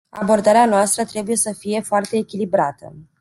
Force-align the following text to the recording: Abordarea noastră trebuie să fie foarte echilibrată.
Abordarea 0.09 0.65
noastră 0.65 1.05
trebuie 1.05 1.35
să 1.35 1.53
fie 1.59 1.81
foarte 1.81 2.17
echilibrată. 2.17 2.95